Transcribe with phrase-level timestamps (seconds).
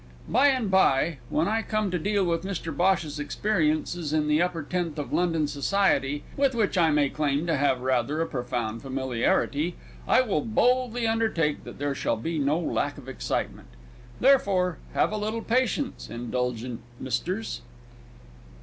[0.27, 4.63] By and bye, when I come to deal with Mr Bhosh's experiences in the upper
[4.63, 9.75] tenth of London society, with which I may claim to have rather a profound familiarity,
[10.07, 13.67] I will boldly undertake that there shall be no lack of excitement.
[14.19, 17.61] Therefore, have a little patience, indulgent Misters!